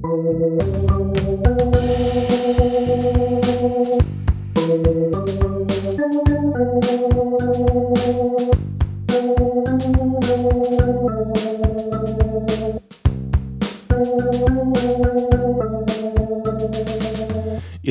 Ihr 0.00 0.04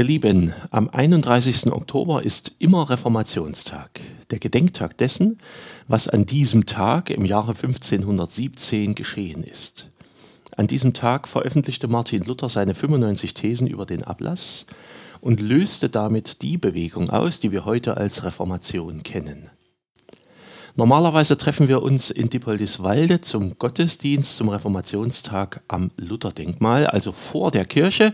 Lieben, 0.04 0.54
am 0.72 0.90
31. 0.90 1.74
Oktober 1.74 2.24
ist 2.24 2.56
immer 2.60 2.90
Reformationstag, 2.90 4.00
der 4.32 4.40
Gedenktag 4.40 4.98
dessen, 4.98 5.36
was 5.90 6.08
an 6.08 6.26
diesem 6.26 6.66
Tag 6.66 7.10
im 7.10 7.26
Jahre 7.26 7.52
1517 7.52 8.96
geschehen 8.96 9.44
ist. 9.44 9.90
An 10.56 10.68
diesem 10.68 10.94
Tag 10.94 11.28
veröffentlichte 11.28 11.88
Martin 11.88 12.24
Luther 12.24 12.50
seine 12.50 12.74
95 12.74 13.34
Thesen 13.34 13.68
über 13.68 13.86
den 13.86 14.04
Ablass 14.04 14.66
und 15.22 15.42
löste 15.42 15.90
damit 15.90 16.42
die 16.42 16.58
Bewegung 16.58 17.10
aus, 17.10 17.40
die 17.40 17.52
wir 17.52 17.66
heute 17.66 17.98
als 17.98 18.24
Reformation 18.24 19.04
kennen. 19.04 19.50
Normalerweise 20.76 21.40
treffen 21.40 21.68
wir 21.68 21.82
uns 21.82 22.12
in 22.12 22.30
Dippoldiswalde 22.30 23.22
zum 23.22 23.58
Gottesdienst 23.58 24.38
zum 24.38 24.50
Reformationstag 24.50 25.64
am 25.68 25.90
Lutherdenkmal, 25.98 26.86
also 26.86 27.12
vor 27.12 27.50
der 27.50 27.66
Kirche. 27.66 28.14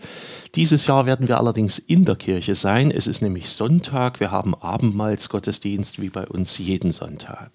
Dieses 0.55 0.87
Jahr 0.87 1.05
werden 1.05 1.27
wir 1.27 1.39
allerdings 1.39 1.77
in 1.77 2.05
der 2.05 2.15
Kirche 2.15 2.55
sein. 2.55 2.89
Es 2.89 3.05
ist 3.05 3.21
nämlich 3.21 3.49
Sonntag. 3.49 4.21
Wir 4.21 4.31
haben 4.31 4.55
Abendmahlsgottesdienst 4.55 6.01
wie 6.01 6.07
bei 6.07 6.25
uns 6.25 6.57
jeden 6.57 6.93
Sonntag. 6.93 7.51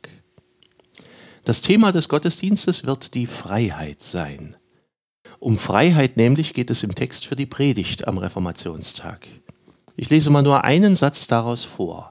Das 1.45 1.62
Thema 1.62 1.91
des 1.91 2.10
Gottesdienstes 2.10 2.84
wird 2.84 3.14
die 3.14 3.27
Freiheit 3.27 4.02
sein. 4.02 4.56
Um 5.41 5.56
Freiheit 5.56 6.16
nämlich 6.16 6.52
geht 6.52 6.70
es 6.70 6.83
im 6.83 6.95
Text 6.95 7.27
für 7.27 7.37
die 7.37 7.47
Predigt 7.47 8.09
am 8.09 8.19
Reformationstag. 8.19 9.27
Ich 9.97 10.11
lese 10.11 10.31
mal 10.31 10.42
nur 10.42 10.64
einen 10.64 10.97
Satz 10.97 11.28
daraus 11.28 11.64
vor. 11.64 12.11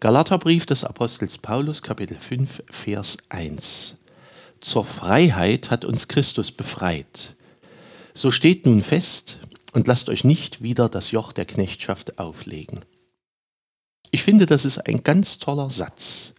Galaterbrief 0.00 0.66
des 0.66 0.84
Apostels 0.84 1.38
Paulus, 1.38 1.82
Kapitel 1.82 2.18
5, 2.18 2.62
Vers 2.70 3.16
1. 3.30 3.96
Zur 4.60 4.84
Freiheit 4.84 5.70
hat 5.70 5.86
uns 5.86 6.08
Christus 6.08 6.52
befreit. 6.52 7.34
So 8.12 8.30
steht 8.30 8.66
nun 8.66 8.82
fest 8.82 9.38
und 9.72 9.86
lasst 9.86 10.10
euch 10.10 10.24
nicht 10.24 10.62
wieder 10.62 10.90
das 10.90 11.12
Joch 11.12 11.32
der 11.32 11.46
Knechtschaft 11.46 12.18
auflegen. 12.18 12.80
Ich 14.10 14.22
finde, 14.22 14.44
das 14.44 14.66
ist 14.66 14.78
ein 14.86 15.02
ganz 15.02 15.38
toller 15.38 15.70
Satz. 15.70 16.34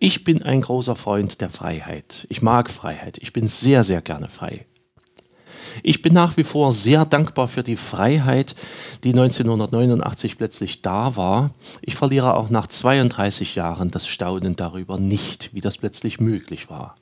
Ich 0.00 0.24
bin 0.24 0.42
ein 0.42 0.60
großer 0.60 0.94
Freund 0.96 1.40
der 1.40 1.50
Freiheit. 1.50 2.26
Ich 2.30 2.42
mag 2.42 2.70
Freiheit. 2.70 3.18
Ich 3.18 3.32
bin 3.32 3.48
sehr, 3.48 3.82
sehr 3.84 4.02
gerne 4.02 4.28
frei. 4.28 4.67
Ich 5.82 6.02
bin 6.02 6.12
nach 6.12 6.36
wie 6.36 6.44
vor 6.44 6.72
sehr 6.72 7.04
dankbar 7.04 7.48
für 7.48 7.62
die 7.62 7.76
Freiheit, 7.76 8.54
die 9.04 9.10
1989 9.10 10.38
plötzlich 10.38 10.82
da 10.82 11.16
war. 11.16 11.52
Ich 11.82 11.94
verliere 11.94 12.34
auch 12.34 12.50
nach 12.50 12.66
32 12.66 13.54
Jahren 13.54 13.90
das 13.90 14.06
Staunen 14.06 14.56
darüber 14.56 14.98
nicht, 14.98 15.54
wie 15.54 15.60
das 15.60 15.78
plötzlich 15.78 16.20
möglich 16.20 16.70
war. 16.70 16.94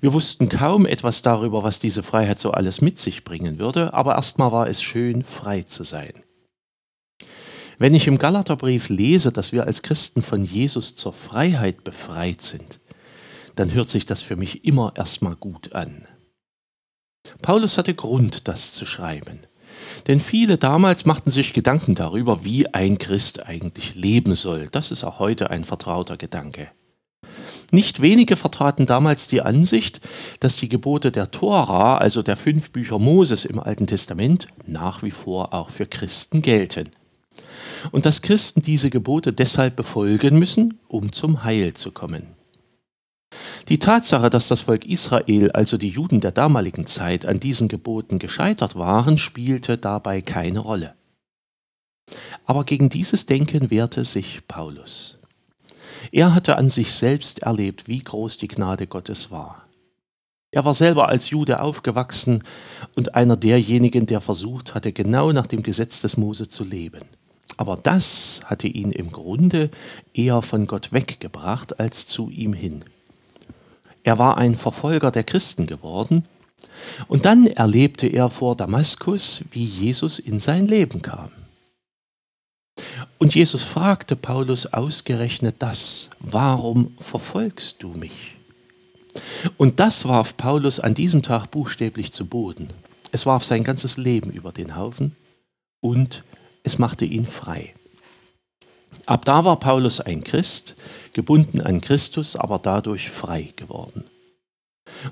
Wir 0.00 0.12
wussten 0.12 0.48
kaum 0.48 0.86
etwas 0.86 1.22
darüber, 1.22 1.62
was 1.62 1.80
diese 1.80 2.02
Freiheit 2.02 2.38
so 2.38 2.50
alles 2.50 2.80
mit 2.80 2.98
sich 2.98 3.24
bringen 3.24 3.58
würde, 3.58 3.94
aber 3.94 4.16
erstmal 4.16 4.52
war 4.52 4.68
es 4.68 4.82
schön, 4.82 5.24
frei 5.24 5.62
zu 5.62 5.84
sein. 5.84 6.12
Wenn 7.78 7.94
ich 7.94 8.06
im 8.06 8.18
Galaterbrief 8.18 8.90
lese, 8.90 9.32
dass 9.32 9.52
wir 9.52 9.66
als 9.66 9.82
Christen 9.82 10.22
von 10.22 10.44
Jesus 10.44 10.94
zur 10.94 11.12
Freiheit 11.12 11.84
befreit 11.84 12.42
sind, 12.42 12.80
dann 13.56 13.72
hört 13.72 13.90
sich 13.90 14.06
das 14.06 14.22
für 14.22 14.36
mich 14.36 14.64
immer 14.64 14.92
erstmal 14.94 15.36
gut 15.36 15.74
an. 15.74 16.06
Paulus 17.42 17.76
hatte 17.76 17.94
Grund, 17.94 18.46
das 18.48 18.72
zu 18.72 18.86
schreiben. 18.86 19.40
Denn 20.06 20.20
viele 20.20 20.58
damals 20.58 21.04
machten 21.04 21.30
sich 21.30 21.52
Gedanken 21.52 21.94
darüber, 21.94 22.44
wie 22.44 22.72
ein 22.72 22.98
Christ 22.98 23.46
eigentlich 23.46 23.94
leben 23.94 24.34
soll. 24.34 24.68
Das 24.70 24.90
ist 24.90 25.04
auch 25.04 25.18
heute 25.18 25.50
ein 25.50 25.64
vertrauter 25.64 26.16
Gedanke. 26.16 26.68
Nicht 27.72 28.02
wenige 28.02 28.36
vertraten 28.36 28.86
damals 28.86 29.28
die 29.28 29.42
Ansicht, 29.42 30.00
dass 30.40 30.56
die 30.56 30.68
Gebote 30.68 31.10
der 31.10 31.30
Tora, 31.30 31.96
also 31.98 32.22
der 32.22 32.36
fünf 32.36 32.70
Bücher 32.70 32.98
Moses 32.98 33.44
im 33.44 33.58
Alten 33.58 33.86
Testament, 33.86 34.48
nach 34.66 35.02
wie 35.02 35.10
vor 35.10 35.54
auch 35.54 35.70
für 35.70 35.86
Christen 35.86 36.42
gelten. 36.42 36.90
Und 37.90 38.06
dass 38.06 38.22
Christen 38.22 38.62
diese 38.62 38.90
Gebote 38.90 39.32
deshalb 39.32 39.74
befolgen 39.74 40.38
müssen, 40.38 40.78
um 40.86 41.12
zum 41.12 41.44
Heil 41.44 41.74
zu 41.74 41.92
kommen. 41.92 42.41
Die 43.68 43.78
Tatsache, 43.78 44.28
dass 44.28 44.48
das 44.48 44.62
Volk 44.62 44.84
Israel, 44.86 45.52
also 45.52 45.76
die 45.76 45.88
Juden 45.88 46.20
der 46.20 46.32
damaligen 46.32 46.86
Zeit, 46.86 47.24
an 47.24 47.38
diesen 47.38 47.68
Geboten 47.68 48.18
gescheitert 48.18 48.74
waren, 48.74 49.18
spielte 49.18 49.78
dabei 49.78 50.20
keine 50.20 50.58
Rolle. 50.58 50.94
Aber 52.44 52.64
gegen 52.64 52.88
dieses 52.88 53.26
Denken 53.26 53.70
wehrte 53.70 54.04
sich 54.04 54.46
Paulus. 54.48 55.18
Er 56.10 56.34
hatte 56.34 56.56
an 56.56 56.68
sich 56.68 56.92
selbst 56.92 57.44
erlebt, 57.44 57.86
wie 57.86 58.00
groß 58.00 58.38
die 58.38 58.48
Gnade 58.48 58.86
Gottes 58.86 59.30
war. 59.30 59.62
Er 60.50 60.64
war 60.64 60.74
selber 60.74 61.08
als 61.08 61.30
Jude 61.30 61.60
aufgewachsen 61.60 62.42
und 62.96 63.14
einer 63.14 63.36
derjenigen, 63.36 64.06
der 64.06 64.20
versucht 64.20 64.74
hatte, 64.74 64.92
genau 64.92 65.32
nach 65.32 65.46
dem 65.46 65.62
Gesetz 65.62 66.02
des 66.02 66.16
Mose 66.16 66.48
zu 66.48 66.64
leben. 66.64 67.04
Aber 67.56 67.76
das 67.76 68.42
hatte 68.44 68.66
ihn 68.66 68.90
im 68.90 69.12
Grunde 69.12 69.70
eher 70.12 70.42
von 70.42 70.66
Gott 70.66 70.92
weggebracht 70.92 71.78
als 71.80 72.06
zu 72.06 72.28
ihm 72.28 72.52
hin. 72.52 72.84
Er 74.04 74.18
war 74.18 74.38
ein 74.38 74.56
Verfolger 74.56 75.10
der 75.10 75.24
Christen 75.24 75.66
geworden. 75.66 76.24
Und 77.08 77.24
dann 77.24 77.46
erlebte 77.46 78.06
er 78.06 78.30
vor 78.30 78.56
Damaskus, 78.56 79.42
wie 79.50 79.64
Jesus 79.64 80.18
in 80.18 80.40
sein 80.40 80.66
Leben 80.66 81.02
kam. 81.02 81.30
Und 83.18 83.34
Jesus 83.34 83.62
fragte 83.62 84.16
Paulus 84.16 84.72
ausgerechnet 84.72 85.56
das, 85.60 86.10
warum 86.20 86.96
verfolgst 86.98 87.82
du 87.82 87.88
mich? 87.88 88.36
Und 89.56 89.78
das 89.78 90.08
warf 90.08 90.36
Paulus 90.36 90.80
an 90.80 90.94
diesem 90.94 91.22
Tag 91.22 91.50
buchstäblich 91.50 92.12
zu 92.12 92.26
Boden. 92.26 92.68
Es 93.12 93.26
warf 93.26 93.44
sein 93.44 93.62
ganzes 93.62 93.98
Leben 93.98 94.30
über 94.30 94.52
den 94.52 94.74
Haufen 94.74 95.14
und 95.80 96.24
es 96.64 96.78
machte 96.78 97.04
ihn 97.04 97.26
frei. 97.26 97.74
Ab 99.06 99.24
da 99.24 99.44
war 99.44 99.58
Paulus 99.58 100.00
ein 100.00 100.22
Christ, 100.22 100.76
gebunden 101.12 101.60
an 101.60 101.80
Christus, 101.80 102.36
aber 102.36 102.58
dadurch 102.58 103.10
frei 103.10 103.52
geworden. 103.56 104.04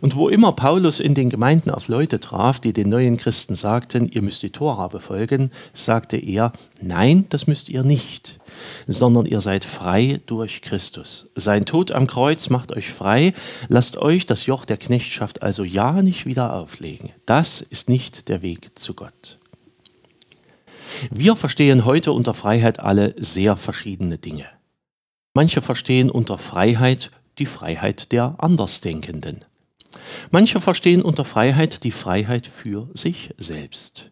Und 0.01 0.15
wo 0.15 0.29
immer 0.29 0.53
Paulus 0.53 1.01
in 1.01 1.15
den 1.15 1.31
Gemeinden 1.31 1.71
auf 1.71 1.89
Leute 1.89 2.21
traf, 2.21 2.61
die 2.61 2.73
den 2.73 2.89
neuen 2.89 3.17
Christen 3.17 3.57
sagten, 3.57 4.09
ihr 4.09 4.23
müsst 4.23 4.43
die 4.43 4.51
Tora 4.51 4.89
befolgen, 4.89 5.51
sagte 5.73 6.17
er, 6.17 6.53
nein, 6.81 7.27
das 7.29 7.47
müsst 7.47 7.69
ihr 7.69 7.83
nicht, 7.83 8.39
sondern 8.87 9.27
ihr 9.27 9.41
seid 9.41 9.65
frei 9.65 10.21
durch 10.27 10.63
Christus. 10.63 11.29
Sein 11.35 11.67
Tod 11.67 11.93
am 11.93 12.07
Kreuz 12.07 12.51
macht 12.51 12.73
euch 12.73 12.93
frei, 12.93 13.35
lasst 13.69 13.97
euch 13.97 14.27
das 14.27 14.47
Joch 14.47 14.65
der 14.65 14.77
Knechtschaft 14.77 15.43
also 15.43 15.65
ja 15.65 16.03
nicht 16.03 16.27
wieder 16.27 16.55
auflegen. 16.55 17.11
Das 17.27 17.61
ist 17.61 17.89
nicht 17.89 18.29
der 18.29 18.43
Weg 18.43 18.79
zu 18.79 18.95
Gott. 18.95 19.40
Wir 21.11 21.37
verstehen 21.37 21.85
heute 21.85 22.13
unter 22.13 22.35
Freiheit 22.35 22.81
alle 22.81 23.15
sehr 23.19 23.57
verschiedene 23.57 24.19
Dinge. 24.19 24.47
Manche 25.33 25.63
verstehen 25.63 26.11
unter 26.11 26.37
Freiheit 26.37 27.11
die 27.39 27.47
Freiheit 27.47 28.13
der 28.13 28.35
Andersdenkenden. 28.39 29.45
Manche 30.31 30.61
verstehen 30.61 31.03
unter 31.03 31.25
Freiheit 31.25 31.85
die 31.85 31.93
Freiheit 31.93 32.47
für 32.47 32.89
sich 32.95 33.31
selbst. 33.39 34.07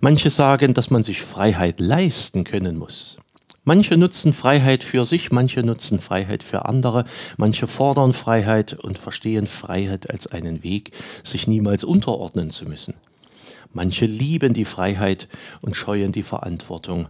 Manche 0.00 0.30
sagen, 0.30 0.74
dass 0.74 0.90
man 0.90 1.02
sich 1.02 1.22
Freiheit 1.22 1.80
leisten 1.80 2.44
können 2.44 2.76
muss. 2.76 3.16
Manche 3.64 3.96
nutzen 3.96 4.32
Freiheit 4.32 4.82
für 4.82 5.06
sich, 5.06 5.30
manche 5.30 5.62
nutzen 5.62 6.00
Freiheit 6.00 6.42
für 6.42 6.66
andere, 6.66 7.04
manche 7.36 7.68
fordern 7.68 8.12
Freiheit 8.12 8.74
und 8.74 8.98
verstehen 8.98 9.46
Freiheit 9.46 10.10
als 10.10 10.26
einen 10.26 10.62
Weg, 10.62 10.92
sich 11.22 11.46
niemals 11.46 11.84
unterordnen 11.84 12.50
zu 12.50 12.66
müssen. 12.66 12.94
Manche 13.72 14.06
lieben 14.06 14.52
die 14.52 14.64
Freiheit 14.64 15.28
und 15.60 15.76
scheuen 15.76 16.12
die 16.12 16.22
Verantwortung. 16.22 17.08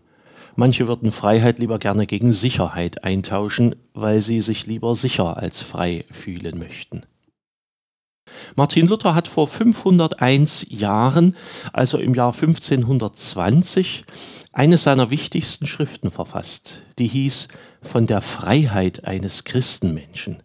Manche 0.54 0.86
würden 0.86 1.12
Freiheit 1.12 1.58
lieber 1.58 1.78
gerne 1.78 2.06
gegen 2.06 2.32
Sicherheit 2.32 3.04
eintauschen, 3.04 3.74
weil 3.94 4.20
sie 4.20 4.42
sich 4.42 4.66
lieber 4.66 4.94
sicher 4.94 5.36
als 5.38 5.62
frei 5.62 6.04
fühlen 6.10 6.58
möchten. 6.58 7.02
Martin 8.54 8.86
Luther 8.86 9.14
hat 9.14 9.28
vor 9.28 9.48
501 9.48 10.66
Jahren, 10.68 11.36
also 11.72 11.98
im 11.98 12.14
Jahr 12.14 12.32
1520, 12.32 14.02
eine 14.52 14.76
seiner 14.76 15.10
wichtigsten 15.10 15.66
Schriften 15.66 16.10
verfasst, 16.10 16.82
die 16.98 17.06
hieß 17.06 17.48
Von 17.80 18.06
der 18.06 18.20
Freiheit 18.20 19.04
eines 19.04 19.44
Christenmenschen. 19.44 20.42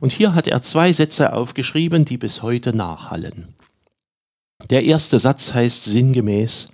Und 0.00 0.12
hier 0.12 0.34
hat 0.34 0.46
er 0.46 0.62
zwei 0.62 0.92
Sätze 0.92 1.32
aufgeschrieben, 1.32 2.04
die 2.04 2.18
bis 2.18 2.42
heute 2.42 2.76
nachhallen. 2.76 3.54
Der 4.70 4.84
erste 4.84 5.18
Satz 5.18 5.54
heißt 5.54 5.84
sinngemäß, 5.84 6.68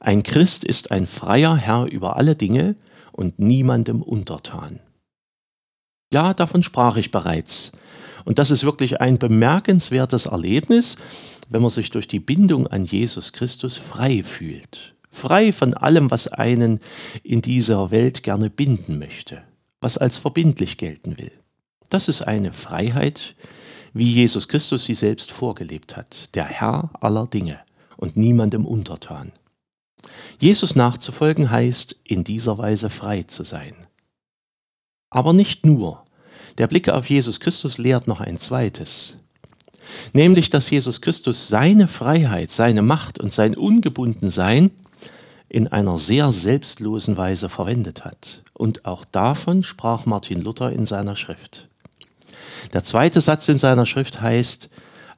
ein 0.00 0.22
Christ 0.22 0.64
ist 0.64 0.90
ein 0.90 1.06
freier 1.06 1.56
Herr 1.56 1.86
über 1.86 2.16
alle 2.16 2.36
Dinge 2.36 2.76
und 3.12 3.38
niemandem 3.38 4.02
untertan. 4.02 4.80
Ja, 6.12 6.34
davon 6.34 6.62
sprach 6.62 6.96
ich 6.96 7.10
bereits. 7.10 7.72
Und 8.24 8.38
das 8.38 8.50
ist 8.50 8.64
wirklich 8.64 9.00
ein 9.00 9.18
bemerkenswertes 9.18 10.26
Erlebnis, 10.26 10.96
wenn 11.48 11.62
man 11.62 11.70
sich 11.70 11.90
durch 11.90 12.08
die 12.08 12.20
Bindung 12.20 12.66
an 12.66 12.84
Jesus 12.84 13.32
Christus 13.32 13.76
frei 13.76 14.22
fühlt. 14.22 14.94
Frei 15.10 15.52
von 15.52 15.74
allem, 15.74 16.10
was 16.10 16.28
einen 16.28 16.80
in 17.22 17.42
dieser 17.42 17.90
Welt 17.90 18.22
gerne 18.22 18.50
binden 18.50 18.98
möchte, 18.98 19.42
was 19.80 19.98
als 19.98 20.18
verbindlich 20.18 20.76
gelten 20.76 21.18
will. 21.18 21.32
Das 21.88 22.08
ist 22.08 22.22
eine 22.22 22.52
Freiheit, 22.52 23.34
wie 23.98 24.12
Jesus 24.12 24.46
Christus 24.46 24.84
sie 24.84 24.94
selbst 24.94 25.32
vorgelebt 25.32 25.96
hat, 25.96 26.34
der 26.36 26.44
Herr 26.44 26.90
aller 27.00 27.26
Dinge 27.26 27.58
und 27.96 28.16
niemandem 28.16 28.64
untertan. 28.64 29.32
Jesus 30.38 30.76
nachzufolgen 30.76 31.50
heißt, 31.50 31.96
in 32.04 32.22
dieser 32.22 32.58
Weise 32.58 32.90
frei 32.90 33.24
zu 33.24 33.42
sein. 33.42 33.74
Aber 35.10 35.32
nicht 35.32 35.66
nur. 35.66 36.04
Der 36.58 36.68
Blick 36.68 36.88
auf 36.88 37.10
Jesus 37.10 37.40
Christus 37.40 37.78
lehrt 37.78 38.06
noch 38.06 38.20
ein 38.20 38.36
zweites, 38.36 39.16
nämlich 40.12 40.50
dass 40.50 40.70
Jesus 40.70 41.00
Christus 41.00 41.48
seine 41.48 41.88
Freiheit, 41.88 42.50
seine 42.50 42.82
Macht 42.82 43.18
und 43.18 43.32
sein 43.32 43.56
Ungebundensein 43.56 44.70
in 45.48 45.66
einer 45.66 45.98
sehr 45.98 46.30
selbstlosen 46.30 47.16
Weise 47.16 47.48
verwendet 47.48 48.04
hat. 48.04 48.42
Und 48.54 48.84
auch 48.84 49.04
davon 49.04 49.62
sprach 49.62 50.06
Martin 50.06 50.40
Luther 50.42 50.70
in 50.72 50.86
seiner 50.86 51.16
Schrift. 51.16 51.68
Der 52.72 52.84
zweite 52.84 53.20
Satz 53.20 53.48
in 53.48 53.58
seiner 53.58 53.86
Schrift 53.86 54.20
heißt, 54.20 54.70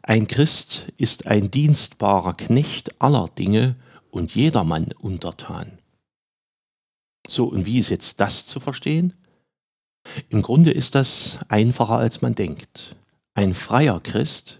ein 0.03 0.27
Christ 0.27 0.89
ist 0.97 1.27
ein 1.27 1.51
dienstbarer 1.51 2.35
Knecht 2.35 3.01
aller 3.01 3.29
Dinge 3.29 3.77
und 4.11 4.35
jedermann 4.35 4.93
untertan. 4.99 5.79
So, 7.29 7.47
und 7.47 7.67
wie 7.67 7.79
ist 7.79 7.91
jetzt 7.91 8.21
das 8.21 8.47
zu 8.47 8.61
verstehen? 8.61 9.15
Im 10.29 10.43
Grunde 10.43 10.71
ist 10.71 10.95
das 10.95 11.39
einfacher, 11.49 11.97
als 11.97 12.23
man 12.23 12.35
denkt. 12.35 12.97
Ein 13.35 13.55
freier 13.55 14.01
Christ 14.01 14.59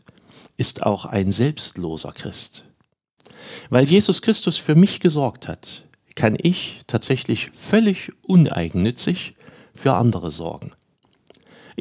ist 0.57 0.83
auch 0.83 1.05
ein 1.05 1.33
selbstloser 1.33 2.13
Christ. 2.13 2.65
Weil 3.71 3.85
Jesus 3.85 4.23
Christus 4.23 4.59
für 4.59 4.75
mich 4.75 5.01
gesorgt 5.01 5.49
hat, 5.49 5.85
kann 6.15 6.37
ich 6.41 6.81
tatsächlich 6.87 7.51
völlig 7.53 8.13
uneigennützig 8.23 9.35
für 9.75 9.95
andere 9.95 10.31
sorgen. 10.31 10.73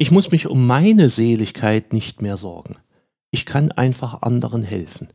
Ich 0.00 0.10
muss 0.10 0.30
mich 0.30 0.46
um 0.46 0.66
meine 0.66 1.10
Seligkeit 1.10 1.92
nicht 1.92 2.22
mehr 2.22 2.38
sorgen. 2.38 2.76
Ich 3.30 3.44
kann 3.44 3.70
einfach 3.70 4.22
anderen 4.22 4.62
helfen. 4.62 5.08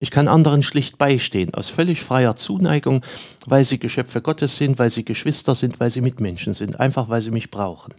Ich 0.00 0.10
kann 0.10 0.26
anderen 0.26 0.64
schlicht 0.64 0.98
beistehen, 0.98 1.54
aus 1.54 1.68
völlig 1.68 2.02
freier 2.02 2.34
Zuneigung, 2.34 3.02
weil 3.46 3.64
sie 3.64 3.78
Geschöpfe 3.78 4.20
Gottes 4.20 4.56
sind, 4.56 4.80
weil 4.80 4.90
sie 4.90 5.04
Geschwister 5.04 5.54
sind, 5.54 5.78
weil 5.78 5.92
sie 5.92 6.00
Mitmenschen 6.00 6.54
sind, 6.54 6.80
einfach 6.80 7.08
weil 7.08 7.22
sie 7.22 7.30
mich 7.30 7.52
brauchen. 7.52 7.94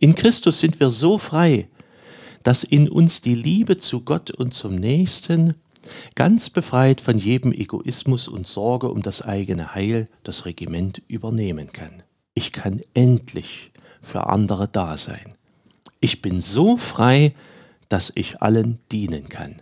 In 0.00 0.16
Christus 0.16 0.58
sind 0.58 0.80
wir 0.80 0.90
so 0.90 1.16
frei, 1.16 1.68
dass 2.42 2.64
in 2.64 2.88
uns 2.88 3.20
die 3.20 3.36
Liebe 3.36 3.76
zu 3.76 4.00
Gott 4.00 4.32
und 4.32 4.52
zum 4.52 4.74
Nächsten 4.74 5.54
ganz 6.16 6.50
befreit 6.50 7.00
von 7.00 7.18
jedem 7.18 7.52
Egoismus 7.52 8.26
und 8.26 8.48
Sorge 8.48 8.90
um 8.90 9.00
das 9.00 9.22
eigene 9.22 9.76
Heil 9.76 10.08
das 10.24 10.44
Regiment 10.44 11.00
übernehmen 11.06 11.70
kann. 11.70 12.02
Ich 12.34 12.50
kann 12.50 12.80
endlich 12.94 13.69
für 14.00 14.26
andere 14.26 14.68
da 14.68 14.96
sein. 14.98 15.34
Ich 16.00 16.22
bin 16.22 16.40
so 16.40 16.76
frei, 16.76 17.34
dass 17.88 18.12
ich 18.14 18.40
allen 18.40 18.78
dienen 18.90 19.28
kann. 19.28 19.56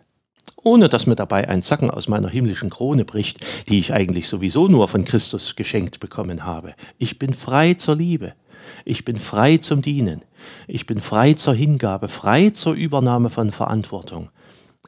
Ohne 0.62 0.88
dass 0.88 1.06
mir 1.06 1.14
dabei 1.14 1.49
ein 1.49 1.62
Zacken 1.62 1.90
aus 1.90 2.08
meiner 2.08 2.29
himmlischen 2.29 2.70
Krone 2.70 3.05
bricht, 3.05 3.44
die 3.69 3.79
ich 3.79 3.93
eigentlich 3.93 4.29
sowieso 4.29 4.69
nur 4.69 4.88
von 4.88 5.05
Christus 5.05 5.56
geschenkt 5.56 6.00
bekommen 6.00 6.44
habe. 6.44 6.75
Ich 6.99 7.19
bin 7.19 7.32
frei 7.32 7.75
zur 7.75 7.96
Liebe. 7.96 8.35
Ich 8.85 9.05
bin 9.05 9.19
frei 9.19 9.58
zum 9.58 9.82
Dienen. 9.82 10.20
Ich 10.67 10.87
bin 10.87 11.00
frei 11.00 11.35
zur 11.35 11.55
Hingabe, 11.55 12.08
frei 12.08 12.50
zur 12.50 12.75
Übernahme 12.75 13.31
von 13.31 13.52
Verantwortung. 13.52 14.31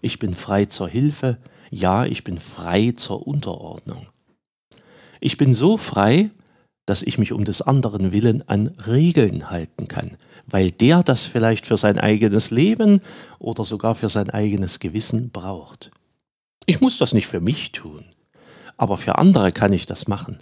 Ich 0.02 0.18
bin 0.18 0.34
frei 0.34 0.66
zur 0.66 0.88
Hilfe. 0.88 1.38
Ja, 1.70 2.04
ich 2.04 2.24
bin 2.24 2.38
frei 2.38 2.92
zur 2.92 3.26
Unterordnung. 3.26 4.06
Ich 5.20 5.36
bin 5.36 5.54
so 5.54 5.76
frei, 5.76 6.30
dass 6.86 7.02
ich 7.02 7.18
mich 7.18 7.32
um 7.32 7.44
des 7.44 7.62
anderen 7.62 8.12
Willen 8.12 8.46
an 8.48 8.68
Regeln 8.86 9.50
halten 9.50 9.88
kann, 9.88 10.16
weil 10.46 10.70
der 10.70 11.02
das 11.02 11.26
vielleicht 11.26 11.66
für 11.66 11.76
sein 11.76 11.98
eigenes 11.98 12.50
Leben 12.50 13.00
oder 13.38 13.64
sogar 13.64 13.94
für 13.94 14.08
sein 14.08 14.30
eigenes 14.30 14.80
Gewissen 14.80 15.30
braucht. 15.30 15.90
Ich 16.66 16.80
muss 16.80 16.98
das 16.98 17.14
nicht 17.14 17.26
für 17.26 17.40
mich 17.40 17.72
tun, 17.72 18.04
aber 18.76 18.96
für 18.96 19.18
andere 19.18 19.52
kann 19.52 19.72
ich 19.72 19.86
das 19.86 20.08
machen, 20.08 20.38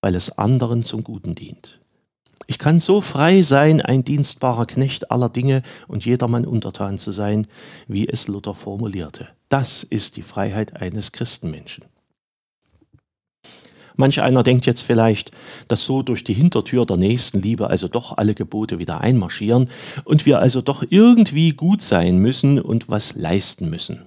weil 0.00 0.14
es 0.14 0.38
anderen 0.38 0.82
zum 0.82 1.04
Guten 1.04 1.34
dient. 1.34 1.80
Ich 2.46 2.58
kann 2.58 2.80
so 2.80 3.00
frei 3.00 3.42
sein, 3.42 3.80
ein 3.80 4.02
dienstbarer 4.02 4.66
Knecht 4.66 5.12
aller 5.12 5.28
Dinge 5.28 5.62
und 5.86 6.04
jedermann 6.04 6.44
untertan 6.44 6.98
zu 6.98 7.12
sein, 7.12 7.46
wie 7.86 8.08
es 8.08 8.26
Luther 8.26 8.54
formulierte. 8.54 9.28
Das 9.48 9.84
ist 9.84 10.16
die 10.16 10.22
Freiheit 10.22 10.80
eines 10.80 11.12
Christenmenschen. 11.12 11.84
Manch 13.96 14.22
einer 14.22 14.42
denkt 14.42 14.66
jetzt 14.66 14.82
vielleicht, 14.82 15.30
dass 15.68 15.84
so 15.84 16.02
durch 16.02 16.24
die 16.24 16.34
Hintertür 16.34 16.86
der 16.86 16.96
Nächstenliebe 16.96 17.68
also 17.68 17.88
doch 17.88 18.16
alle 18.16 18.34
Gebote 18.34 18.78
wieder 18.78 19.00
einmarschieren 19.00 19.68
und 20.04 20.26
wir 20.26 20.38
also 20.38 20.60
doch 20.60 20.84
irgendwie 20.88 21.50
gut 21.50 21.82
sein 21.82 22.16
müssen 22.16 22.60
und 22.60 22.88
was 22.88 23.14
leisten 23.14 23.70
müssen. 23.70 24.02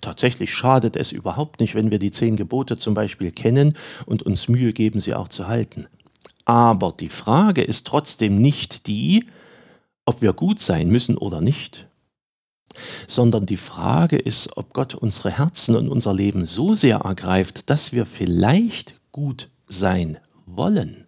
Tatsächlich 0.00 0.52
schadet 0.52 0.96
es 0.96 1.10
überhaupt 1.10 1.60
nicht, 1.60 1.74
wenn 1.74 1.90
wir 1.90 1.98
die 1.98 2.12
zehn 2.12 2.36
Gebote 2.36 2.78
zum 2.78 2.94
Beispiel 2.94 3.32
kennen 3.32 3.72
und 4.06 4.22
uns 4.22 4.48
Mühe 4.48 4.72
geben, 4.72 5.00
sie 5.00 5.14
auch 5.14 5.28
zu 5.28 5.48
halten. 5.48 5.88
Aber 6.44 6.94
die 6.98 7.08
Frage 7.08 7.62
ist 7.62 7.86
trotzdem 7.86 8.40
nicht 8.40 8.86
die, 8.86 9.26
ob 10.06 10.22
wir 10.22 10.32
gut 10.32 10.60
sein 10.60 10.88
müssen 10.88 11.18
oder 11.18 11.40
nicht, 11.40 11.87
sondern 13.06 13.46
die 13.46 13.56
Frage 13.56 14.16
ist, 14.16 14.56
ob 14.56 14.72
Gott 14.72 14.94
unsere 14.94 15.30
Herzen 15.30 15.76
und 15.76 15.88
unser 15.88 16.14
Leben 16.14 16.46
so 16.46 16.74
sehr 16.74 16.98
ergreift, 16.98 17.70
dass 17.70 17.92
wir 17.92 18.06
vielleicht 18.06 18.94
gut 19.12 19.48
sein 19.68 20.18
wollen. 20.46 21.06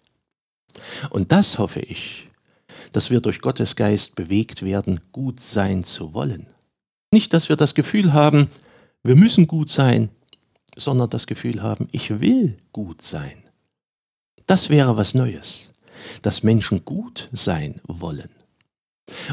Und 1.10 1.32
das 1.32 1.58
hoffe 1.58 1.80
ich, 1.80 2.26
dass 2.92 3.10
wir 3.10 3.20
durch 3.20 3.40
Gottes 3.40 3.76
Geist 3.76 4.16
bewegt 4.16 4.62
werden, 4.62 5.00
gut 5.12 5.40
sein 5.40 5.84
zu 5.84 6.14
wollen. 6.14 6.46
Nicht, 7.12 7.32
dass 7.34 7.48
wir 7.48 7.56
das 7.56 7.74
Gefühl 7.74 8.12
haben, 8.12 8.48
wir 9.02 9.16
müssen 9.16 9.46
gut 9.46 9.70
sein, 9.70 10.10
sondern 10.76 11.10
das 11.10 11.26
Gefühl 11.26 11.62
haben, 11.62 11.86
ich 11.92 12.20
will 12.20 12.56
gut 12.72 13.02
sein. 13.02 13.42
Das 14.46 14.70
wäre 14.70 14.96
was 14.96 15.14
Neues, 15.14 15.70
dass 16.22 16.42
Menschen 16.42 16.84
gut 16.84 17.28
sein 17.32 17.80
wollen. 17.84 18.30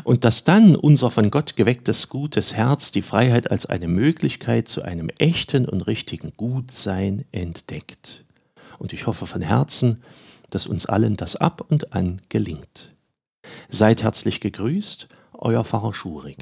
Und 0.03 0.23
dass 0.23 0.43
dann 0.43 0.75
unser 0.75 1.11
von 1.11 1.31
Gott 1.31 1.55
gewecktes 1.55 2.09
gutes 2.09 2.53
Herz 2.53 2.91
die 2.91 3.01
Freiheit 3.01 3.51
als 3.51 3.65
eine 3.65 3.87
Möglichkeit 3.87 4.67
zu 4.67 4.81
einem 4.81 5.09
echten 5.17 5.67
und 5.67 5.87
richtigen 5.87 6.33
Gutsein 6.35 7.25
entdeckt. 7.31 8.23
Und 8.79 8.93
ich 8.93 9.07
hoffe 9.07 9.25
von 9.25 9.41
Herzen, 9.41 10.01
dass 10.49 10.67
uns 10.67 10.85
allen 10.85 11.17
das 11.17 11.35
ab 11.35 11.65
und 11.67 11.93
an 11.93 12.21
gelingt. 12.29 12.93
Seid 13.69 14.03
herzlich 14.03 14.39
gegrüßt, 14.39 15.07
euer 15.33 15.63
Pfarrer 15.63 15.93
Schurig. 15.93 16.37